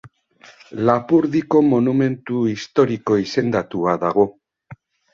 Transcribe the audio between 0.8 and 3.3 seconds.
Lapurdiko monumentu historiko